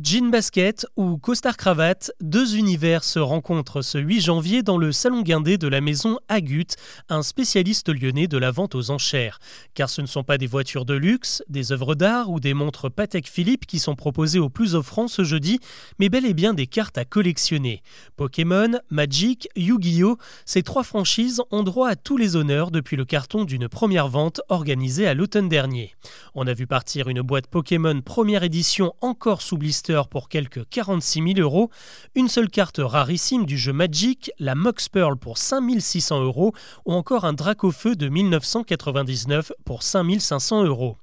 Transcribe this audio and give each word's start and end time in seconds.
Jean 0.00 0.30
basket 0.30 0.86
ou 0.94 1.18
costard 1.18 1.56
cravate, 1.56 2.12
deux 2.20 2.56
univers 2.56 3.02
se 3.02 3.18
rencontrent 3.18 3.82
ce 3.82 3.98
8 3.98 4.20
janvier 4.20 4.62
dans 4.62 4.78
le 4.78 4.92
salon 4.92 5.22
guindé 5.22 5.58
de 5.58 5.66
la 5.66 5.80
maison 5.80 6.20
Agut, 6.28 6.68
un 7.08 7.24
spécialiste 7.24 7.88
lyonnais 7.88 8.28
de 8.28 8.38
la 8.38 8.52
vente 8.52 8.76
aux 8.76 8.92
enchères. 8.92 9.40
Car 9.74 9.90
ce 9.90 10.00
ne 10.00 10.06
sont 10.06 10.22
pas 10.22 10.38
des 10.38 10.46
voitures 10.46 10.84
de 10.84 10.94
luxe, 10.94 11.42
des 11.48 11.72
œuvres 11.72 11.96
d'art 11.96 12.30
ou 12.30 12.38
des 12.38 12.54
montres 12.54 12.88
Patek 12.92 13.26
Philippe 13.28 13.66
qui 13.66 13.80
sont 13.80 13.96
proposées 13.96 14.38
au 14.38 14.48
plus 14.48 14.76
offrant 14.76 15.08
ce 15.08 15.24
jeudi, 15.24 15.58
mais 15.98 16.08
bel 16.08 16.26
et 16.26 16.34
bien 16.34 16.54
des 16.54 16.68
cartes 16.68 16.96
à 16.96 17.04
collectionner. 17.04 17.82
Pokémon, 18.16 18.78
Magic, 18.90 19.48
Yu-Gi-Oh! 19.56 20.16
Ces 20.44 20.62
trois 20.62 20.84
franchises 20.84 21.42
ont 21.50 21.64
droit 21.64 21.88
à 21.88 21.96
tous 21.96 22.16
les 22.16 22.36
honneurs 22.36 22.70
depuis 22.70 22.94
le 22.94 23.04
carton 23.04 23.44
d'une 23.44 23.68
première 23.68 24.06
vente 24.06 24.42
organisée 24.48 25.08
à 25.08 25.14
l'automne 25.14 25.48
dernier. 25.48 25.96
On 26.36 26.46
a 26.46 26.54
vu 26.54 26.68
partir 26.68 27.08
une 27.08 27.22
boîte 27.22 27.48
Pokémon 27.48 28.00
première 28.00 28.44
édition 28.44 28.94
encore 29.00 29.42
sous 29.42 29.58
blister 29.58 29.87
pour 30.10 30.28
quelques 30.28 30.68
46 30.68 31.34
000 31.34 31.40
euros, 31.40 31.70
une 32.14 32.28
seule 32.28 32.48
carte 32.48 32.80
rarissime 32.82 33.46
du 33.46 33.56
jeu 33.56 33.72
Magic, 33.72 34.30
la 34.38 34.54
Mox 34.54 34.88
Pearl 34.88 35.16
pour 35.16 35.38
5600 35.38 36.22
euros, 36.22 36.52
ou 36.84 36.92
encore 36.92 37.24
un 37.24 37.32
Dracofeu 37.32 37.96
de 37.96 38.08
1999 38.08 39.52
pour 39.64 39.82
5500 39.82 40.64
euros. 40.64 40.96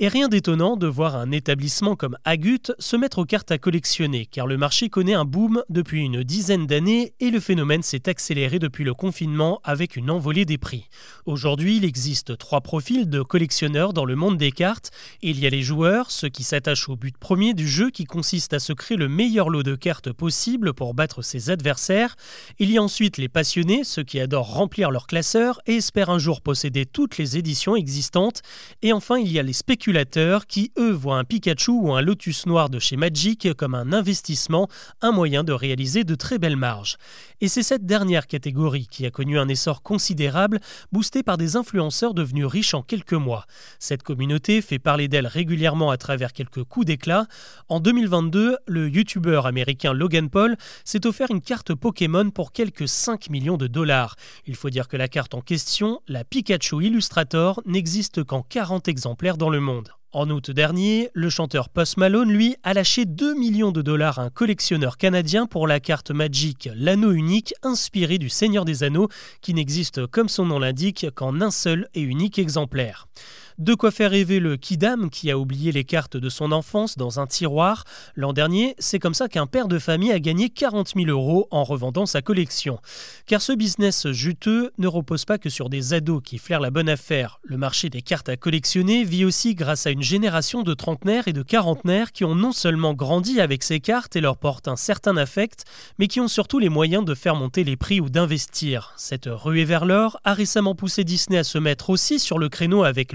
Et 0.00 0.08
rien 0.08 0.28
d'étonnant 0.28 0.76
de 0.76 0.88
voir 0.88 1.14
un 1.14 1.30
établissement 1.30 1.94
comme 1.94 2.18
Agut 2.24 2.72
se 2.80 2.96
mettre 2.96 3.18
aux 3.18 3.24
cartes 3.24 3.52
à 3.52 3.58
collectionner, 3.58 4.26
car 4.26 4.48
le 4.48 4.56
marché 4.56 4.88
connaît 4.88 5.14
un 5.14 5.24
boom 5.24 5.62
depuis 5.68 6.00
une 6.00 6.24
dizaine 6.24 6.66
d'années 6.66 7.14
et 7.20 7.30
le 7.30 7.38
phénomène 7.38 7.82
s'est 7.84 8.08
accéléré 8.08 8.58
depuis 8.58 8.82
le 8.82 8.92
confinement 8.92 9.60
avec 9.62 9.94
une 9.94 10.10
envolée 10.10 10.44
des 10.44 10.58
prix. 10.58 10.88
Aujourd'hui, 11.26 11.76
il 11.76 11.84
existe 11.84 12.36
trois 12.38 12.60
profils 12.60 13.08
de 13.08 13.22
collectionneurs 13.22 13.92
dans 13.92 14.04
le 14.04 14.16
monde 14.16 14.36
des 14.36 14.50
cartes. 14.50 14.90
Il 15.22 15.38
y 15.38 15.46
a 15.46 15.50
les 15.50 15.62
joueurs, 15.62 16.10
ceux 16.10 16.28
qui 16.28 16.42
s'attachent 16.42 16.88
au 16.88 16.96
but 16.96 17.16
premier 17.16 17.54
du 17.54 17.68
jeu 17.68 17.90
qui 17.90 18.04
à 18.52 18.58
se 18.58 18.72
créer 18.72 18.96
le 18.96 19.08
meilleur 19.08 19.50
lot 19.50 19.62
de 19.62 19.74
cartes 19.74 20.10
possible 20.10 20.72
pour 20.72 20.94
battre 20.94 21.20
ses 21.20 21.50
adversaires. 21.50 22.16
Il 22.58 22.70
y 22.70 22.78
a 22.78 22.82
ensuite 22.82 23.18
les 23.18 23.28
passionnés, 23.28 23.84
ceux 23.84 24.02
qui 24.02 24.18
adorent 24.18 24.54
remplir 24.54 24.90
leur 24.90 25.06
classeur 25.06 25.60
et 25.66 25.76
espèrent 25.76 26.08
un 26.08 26.18
jour 26.18 26.40
posséder 26.40 26.86
toutes 26.86 27.18
les 27.18 27.36
éditions 27.36 27.76
existantes. 27.76 28.40
Et 28.80 28.94
enfin, 28.94 29.18
il 29.18 29.30
y 29.30 29.38
a 29.38 29.42
les 29.42 29.52
spéculateurs 29.52 30.46
qui, 30.46 30.72
eux, 30.78 30.90
voient 30.90 31.18
un 31.18 31.24
Pikachu 31.24 31.70
ou 31.70 31.92
un 31.92 32.00
Lotus 32.00 32.46
noir 32.46 32.70
de 32.70 32.78
chez 32.78 32.96
Magic 32.96 33.52
comme 33.54 33.74
un 33.74 33.92
investissement, 33.92 34.68
un 35.02 35.12
moyen 35.12 35.44
de 35.44 35.52
réaliser 35.52 36.04
de 36.04 36.14
très 36.14 36.38
belles 36.38 36.56
marges. 36.56 36.96
Et 37.42 37.48
c'est 37.48 37.62
cette 37.62 37.84
dernière 37.84 38.26
catégorie 38.26 38.86
qui 38.90 39.04
a 39.04 39.10
connu 39.10 39.38
un 39.38 39.48
essor 39.48 39.82
considérable, 39.82 40.60
boosté 40.92 41.22
par 41.22 41.36
des 41.36 41.56
influenceurs 41.56 42.14
devenus 42.14 42.46
riches 42.46 42.72
en 42.72 42.82
quelques 42.82 43.12
mois. 43.12 43.44
Cette 43.78 44.02
communauté 44.02 44.62
fait 44.62 44.78
parler 44.78 45.08
d'elle 45.08 45.26
régulièrement 45.26 45.90
à 45.90 45.98
travers 45.98 46.32
quelques 46.32 46.64
coups 46.64 46.86
d'éclat. 46.86 47.26
En 47.68 47.80
2022, 48.22 48.58
le 48.68 48.88
youtubeur 48.88 49.44
américain 49.46 49.92
Logan 49.92 50.30
Paul 50.30 50.56
s'est 50.84 51.04
offert 51.04 51.30
une 51.30 51.40
carte 51.40 51.74
Pokémon 51.74 52.30
pour 52.30 52.52
quelques 52.52 52.86
5 52.86 53.28
millions 53.28 53.56
de 53.56 53.66
dollars. 53.66 54.14
Il 54.46 54.54
faut 54.54 54.70
dire 54.70 54.86
que 54.86 54.96
la 54.96 55.08
carte 55.08 55.34
en 55.34 55.40
question, 55.40 56.00
la 56.06 56.22
Pikachu 56.22 56.84
Illustrator, 56.84 57.60
n'existe 57.66 58.22
qu'en 58.22 58.42
40 58.42 58.86
exemplaires 58.86 59.36
dans 59.36 59.50
le 59.50 59.58
monde. 59.58 59.88
En 60.12 60.30
août 60.30 60.52
dernier, 60.52 61.10
le 61.12 61.28
chanteur 61.28 61.68
Post 61.68 61.96
Malone, 61.96 62.30
lui, 62.30 62.54
a 62.62 62.72
lâché 62.72 63.04
2 63.04 63.34
millions 63.34 63.72
de 63.72 63.82
dollars 63.82 64.20
à 64.20 64.22
un 64.22 64.30
collectionneur 64.30 64.96
canadien 64.96 65.46
pour 65.46 65.66
la 65.66 65.80
carte 65.80 66.12
Magic, 66.12 66.68
l'anneau 66.76 67.10
unique 67.10 67.52
inspiré 67.64 68.18
du 68.18 68.28
Seigneur 68.28 68.64
des 68.64 68.84
Anneaux, 68.84 69.08
qui 69.40 69.54
n'existe, 69.54 70.06
comme 70.06 70.28
son 70.28 70.46
nom 70.46 70.60
l'indique, 70.60 71.06
qu'en 71.16 71.40
un 71.40 71.50
seul 71.50 71.88
et 71.94 72.00
unique 72.00 72.38
exemplaire. 72.38 73.08
De 73.58 73.74
quoi 73.74 73.92
faire 73.92 74.10
rêver 74.10 74.40
le 74.40 74.56
Kidam 74.56 75.10
qui 75.10 75.30
a 75.30 75.38
oublié 75.38 75.70
les 75.70 75.84
cartes 75.84 76.16
de 76.16 76.28
son 76.28 76.50
enfance 76.50 76.98
dans 76.98 77.20
un 77.20 77.28
tiroir. 77.28 77.84
L'an 78.16 78.32
dernier, 78.32 78.74
c'est 78.80 78.98
comme 78.98 79.14
ça 79.14 79.28
qu'un 79.28 79.46
père 79.46 79.68
de 79.68 79.78
famille 79.78 80.10
a 80.10 80.18
gagné 80.18 80.50
40 80.50 80.94
000 80.96 81.08
euros 81.08 81.46
en 81.52 81.62
revendant 81.62 82.04
sa 82.04 82.20
collection. 82.20 82.80
Car 83.26 83.40
ce 83.40 83.52
business 83.52 84.10
juteux 84.10 84.72
ne 84.78 84.88
repose 84.88 85.24
pas 85.24 85.38
que 85.38 85.50
sur 85.50 85.68
des 85.68 85.94
ados 85.94 86.20
qui 86.24 86.38
flairent 86.38 86.58
la 86.58 86.72
bonne 86.72 86.88
affaire. 86.88 87.38
Le 87.44 87.56
marché 87.56 87.90
des 87.90 88.02
cartes 88.02 88.28
à 88.28 88.36
collectionner 88.36 89.04
vit 89.04 89.24
aussi 89.24 89.54
grâce 89.54 89.86
à 89.86 89.90
une 89.90 90.02
génération 90.02 90.64
de 90.64 90.74
trentenaires 90.74 91.28
et 91.28 91.32
de 91.32 91.42
quarantenaires 91.42 92.10
qui 92.10 92.24
ont 92.24 92.34
non 92.34 92.50
seulement 92.50 92.92
grandi 92.92 93.40
avec 93.40 93.62
ces 93.62 93.78
cartes 93.78 94.16
et 94.16 94.20
leur 94.20 94.36
portent 94.36 94.66
un 94.66 94.74
certain 94.74 95.16
affect, 95.16 95.64
mais 96.00 96.08
qui 96.08 96.18
ont 96.18 96.26
surtout 96.26 96.58
les 96.58 96.70
moyens 96.70 97.04
de 97.04 97.14
faire 97.14 97.36
monter 97.36 97.62
les 97.62 97.76
prix 97.76 98.00
ou 98.00 98.08
d'investir. 98.08 98.94
Cette 98.96 99.28
ruée 99.30 99.64
vers 99.64 99.84
l'or 99.84 100.18
a 100.24 100.34
récemment 100.34 100.74
poussé 100.74 101.04
Disney 101.04 101.38
à 101.38 101.44
se 101.44 101.58
mettre 101.58 101.90
aussi 101.90 102.18
sur 102.18 102.40
le 102.40 102.48
créneau 102.48 102.82
avec 102.82 103.12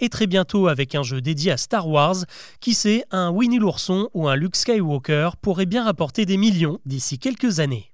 et 0.00 0.08
très 0.08 0.26
bientôt 0.26 0.66
avec 0.66 0.94
un 0.96 1.04
jeu 1.04 1.20
dédié 1.20 1.52
à 1.52 1.56
Star 1.56 1.88
Wars. 1.88 2.16
Qui 2.60 2.74
sait, 2.74 3.04
un 3.12 3.30
Winnie 3.30 3.58
l'ourson 3.58 4.08
ou 4.12 4.26
un 4.28 4.34
Luke 4.34 4.56
Skywalker 4.56 5.30
pourrait 5.40 5.66
bien 5.66 5.84
rapporter 5.84 6.26
des 6.26 6.36
millions 6.36 6.80
d'ici 6.86 7.18
quelques 7.20 7.60
années. 7.60 7.93